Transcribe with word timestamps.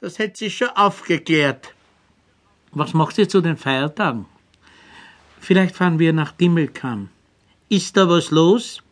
Das 0.00 0.18
hätte 0.18 0.36
sich 0.36 0.58
schon 0.58 0.68
aufgeklärt. 0.68 1.72
Was 2.72 2.92
macht 2.92 3.16
ihr 3.16 3.28
zu 3.28 3.40
den 3.40 3.56
Feiertagen? 3.56 4.26
Vielleicht 5.40 5.74
fahren 5.74 5.98
wir 5.98 6.12
nach 6.12 6.32
Dimmelkamm. 6.32 7.08
Ist 7.70 7.96
da 7.96 8.06
was 8.06 8.30
los? 8.30 8.82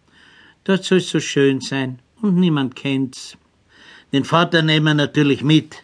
Dort 0.65 0.85
soll 0.85 0.99
es 0.99 1.11
so 1.11 1.21
schön 1.21 1.61
sein 1.61 1.99
und 2.23 2.37
niemand 2.37 2.75
kennt's. 2.75 3.37
Den 4.15 4.25
Vater 4.25 4.63
nehmen 4.63 4.87
wir 4.87 4.95
natürlich 4.95 5.43
mit. 5.43 5.83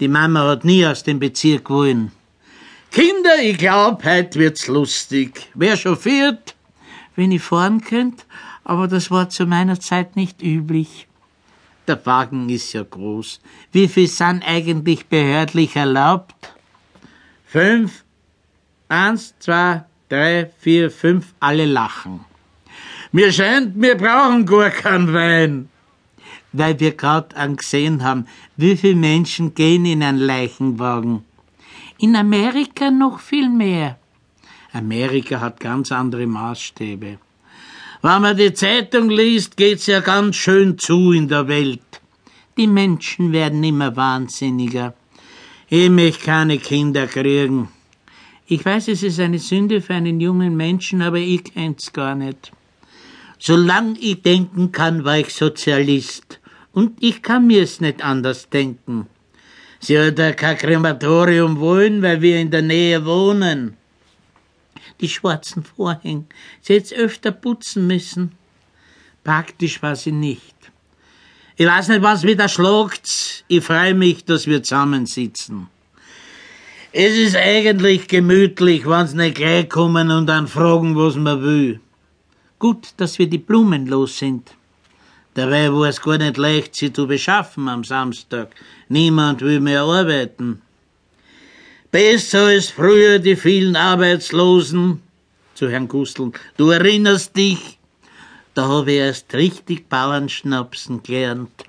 Die 0.00 0.08
Mama 0.08 0.48
hat 0.48 0.64
nie 0.64 0.86
aus 0.86 1.02
dem 1.02 1.18
Bezirk 1.18 1.68
wollen. 1.68 2.12
Kinder, 2.90 3.36
ich 3.42 3.58
glaub, 3.58 4.04
heute 4.04 4.38
wird's 4.38 4.68
lustig. 4.68 5.50
Wer 5.52 5.76
chauffiert? 5.76 6.54
Wenn 7.14 7.30
ich 7.30 7.42
fahren 7.42 7.82
könnt, 7.82 8.24
aber 8.64 8.88
das 8.88 9.10
war 9.10 9.28
zu 9.28 9.44
meiner 9.44 9.78
Zeit 9.78 10.16
nicht 10.16 10.42
üblich. 10.42 11.06
Der 11.88 12.04
Wagen 12.04 12.48
ist 12.48 12.72
ja 12.72 12.82
groß. 12.82 13.40
Wie 13.72 13.86
viel 13.86 14.08
sind 14.08 14.42
eigentlich 14.44 15.06
behördlich 15.06 15.76
erlaubt? 15.76 16.34
Fünf. 17.46 18.04
Eins, 18.88 19.34
zwei, 19.38 19.84
drei, 20.08 20.50
vier, 20.58 20.90
fünf, 20.90 21.34
alle 21.40 21.64
lachen. 21.64 22.20
Mir 23.12 23.32
scheint, 23.32 23.80
wir 23.80 23.96
brauchen 23.96 24.46
gar 24.46 24.70
keinen 24.70 25.12
Wein. 25.14 25.68
Weil 26.52 26.78
wir 26.80 26.92
grad 26.92 27.34
angesehen 27.36 28.02
haben, 28.02 28.26
wie 28.56 28.76
viele 28.76 28.96
Menschen 28.96 29.54
gehen 29.54 29.84
in 29.84 30.02
einen 30.02 30.18
Leichenwagen. 30.18 31.24
In 31.98 32.16
Amerika 32.16 32.90
noch 32.90 33.20
viel 33.20 33.48
mehr. 33.48 33.98
Amerika 34.72 35.40
hat 35.40 35.60
ganz 35.60 35.92
andere 35.92 36.26
Maßstäbe. 36.26 37.18
Wenn 38.02 38.22
man 38.22 38.36
die 38.36 38.52
Zeitung 38.52 39.10
liest, 39.10 39.56
geht's 39.56 39.86
ja 39.86 40.00
ganz 40.00 40.36
schön 40.36 40.78
zu 40.78 41.12
in 41.12 41.28
der 41.28 41.48
Welt. 41.48 41.80
Die 42.56 42.66
Menschen 42.66 43.32
werden 43.32 43.62
immer 43.64 43.96
wahnsinniger. 43.96 44.94
Ich 45.68 45.90
möchte 45.90 46.24
keine 46.24 46.58
Kinder 46.58 47.06
kriegen. 47.06 47.68
Ich 48.46 48.64
weiß, 48.64 48.88
es 48.88 49.02
ist 49.02 49.18
eine 49.18 49.38
Sünde 49.38 49.80
für 49.80 49.94
einen 49.94 50.20
jungen 50.20 50.56
Menschen, 50.56 51.02
aber 51.02 51.18
ich 51.18 51.44
kenn's 51.44 51.92
gar 51.92 52.14
nicht. 52.14 52.52
Solange 53.38 53.98
ich 53.98 54.22
denken 54.22 54.72
kann, 54.72 55.04
war 55.04 55.18
ich 55.18 55.34
Sozialist. 55.34 56.40
Und 56.72 57.02
ich 57.02 57.22
kann 57.22 57.46
mir's 57.46 57.80
nicht 57.80 58.04
anders 58.04 58.48
denken. 58.48 59.06
Sie 59.80 59.98
hat 59.98 60.36
kein 60.36 60.58
Krematorium 60.58 61.58
wollen, 61.58 62.02
weil 62.02 62.22
wir 62.22 62.38
in 62.38 62.50
der 62.50 62.62
Nähe 62.62 63.04
wohnen. 63.04 63.76
Die 65.00 65.08
schwarzen 65.08 65.62
Vorhänge. 65.62 66.24
Sie 66.60 66.74
hätt's 66.74 66.92
öfter 66.92 67.32
putzen 67.32 67.86
müssen. 67.86 68.32
Praktisch 69.24 69.82
war 69.82 69.96
sie 69.96 70.12
nicht. 70.12 70.54
Ich 71.56 71.66
weiß 71.66 71.88
nicht, 71.88 72.02
was 72.02 72.22
wieder 72.22 72.48
schlagt. 72.48 73.44
Ich 73.48 73.64
freue 73.64 73.94
mich, 73.94 74.24
dass 74.24 74.46
wir 74.46 74.62
zusammensitzen. 74.62 75.68
Es 76.92 77.16
ist 77.16 77.36
eigentlich 77.36 78.08
gemütlich, 78.08 78.86
wenn 78.86 79.06
sie 79.06 79.16
nicht 79.16 79.36
gleich 79.36 79.68
kommen 79.68 80.10
und 80.10 80.26
dann 80.26 80.48
fragen, 80.48 80.96
was 80.96 81.16
man 81.16 81.42
will. 81.42 81.80
Gut, 82.58 82.94
dass 82.96 83.18
wir 83.18 83.28
die 83.28 83.38
Blumen 83.38 83.86
los 83.86 84.18
sind. 84.18 84.54
Dabei 85.34 85.70
war 85.70 85.88
es 85.88 86.00
gar 86.00 86.16
nicht 86.16 86.38
leicht, 86.38 86.74
sie 86.74 86.90
zu 86.90 87.06
beschaffen 87.06 87.68
am 87.68 87.84
Samstag. 87.84 88.54
Niemand 88.88 89.42
will 89.42 89.60
mehr 89.60 89.82
arbeiten. 89.82 90.62
Besser 91.96 92.48
als 92.48 92.68
früher 92.68 93.18
die 93.18 93.36
vielen 93.36 93.74
Arbeitslosen. 93.74 95.00
Zu 95.54 95.70
Herrn 95.70 95.88
Gustl. 95.88 96.30
Du 96.58 96.68
erinnerst 96.68 97.34
dich? 97.34 97.78
Da 98.52 98.68
habe 98.68 98.92
ich 98.92 98.98
erst 98.98 99.32
richtig 99.32 99.88
Bauernschnapsen 99.88 101.02
gelernt. 101.02 101.64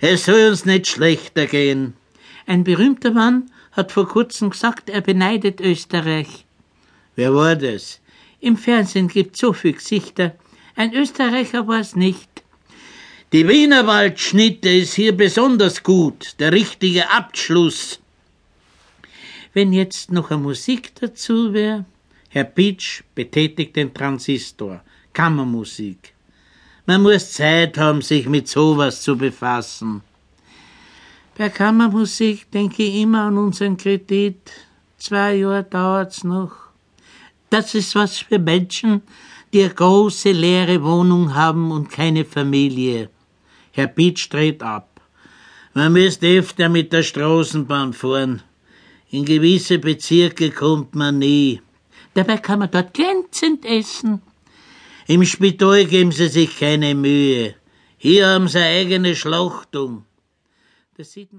Es 0.00 0.24
soll 0.24 0.48
uns 0.48 0.64
nicht 0.64 0.88
schlechter 0.88 1.46
gehen. 1.46 1.92
Ein 2.48 2.64
berühmter 2.64 3.12
Mann 3.12 3.48
hat 3.70 3.92
vor 3.92 4.08
kurzem 4.08 4.50
gesagt, 4.50 4.90
er 4.90 5.02
beneidet 5.02 5.60
Österreich. 5.60 6.44
Wer 7.14 7.32
war 7.32 7.54
das? 7.54 8.00
Im 8.40 8.56
Fernsehen 8.56 9.06
gibt 9.06 9.36
so 9.36 9.52
viel 9.52 9.74
Gesichter. 9.74 10.34
Ein 10.74 10.92
Österreicher 10.92 11.68
war 11.68 11.78
es 11.78 11.94
nicht. 11.94 12.28
Die 13.32 13.46
Wienerwaldschnitte 13.46 14.68
ist 14.68 14.94
hier 14.94 15.16
besonders 15.16 15.84
gut, 15.84 16.34
der 16.40 16.50
richtige 16.50 17.08
Abschluss. 17.12 18.00
Wenn 19.52 19.72
jetzt 19.72 20.12
noch 20.12 20.30
eine 20.30 20.40
Musik 20.40 20.94
dazu 21.00 21.52
wäre. 21.52 21.84
Herr 22.28 22.44
Pitsch 22.44 23.02
betätigt 23.14 23.74
den 23.74 23.92
Transistor. 23.92 24.82
Kammermusik. 25.12 26.14
Man 26.86 27.02
muss 27.02 27.32
Zeit 27.32 27.76
haben, 27.76 28.02
sich 28.02 28.26
mit 28.26 28.48
sowas 28.48 29.02
zu 29.02 29.16
befassen. 29.16 30.02
Bei 31.36 31.48
Kammermusik 31.48 32.50
denke 32.50 32.82
ich 32.82 33.02
immer 33.02 33.22
an 33.22 33.38
unseren 33.38 33.76
Kredit. 33.76 34.52
Zwei 34.98 35.36
Jahre 35.36 35.64
dauert's 35.64 36.22
noch. 36.22 36.52
Das 37.48 37.74
ist 37.74 37.94
was 37.94 38.18
für 38.18 38.38
Menschen, 38.38 39.02
die 39.52 39.62
eine 39.62 39.74
große 39.74 40.30
leere 40.30 40.82
Wohnung 40.82 41.34
haben 41.34 41.72
und 41.72 41.90
keine 41.90 42.24
Familie. 42.24 43.08
Herr 43.72 43.88
Pitsch 43.88 44.28
dreht 44.30 44.62
ab. 44.62 45.00
Man 45.74 45.92
müsste 45.92 46.26
öfter 46.38 46.68
mit 46.68 46.92
der 46.92 47.02
Straßenbahn 47.02 47.92
fahren. 47.92 48.42
In 49.12 49.24
gewisse 49.24 49.78
Bezirke 49.78 50.50
kommt 50.50 50.94
man 50.94 51.18
nie. 51.18 51.60
Dabei 52.14 52.38
kann 52.38 52.60
man 52.60 52.70
dort 52.70 52.94
glänzend 52.94 53.64
essen. 53.64 54.22
Im 55.06 55.24
Spital 55.24 55.84
geben 55.86 56.12
sie 56.12 56.28
sich 56.28 56.58
keine 56.58 56.94
Mühe. 56.94 57.54
Hier 57.96 58.28
haben 58.28 58.48
sie 58.48 58.60
eigene 58.60 59.16
Schlachtung. 59.16 60.04
Das 60.96 61.12
sieht 61.12 61.32
man 61.32 61.38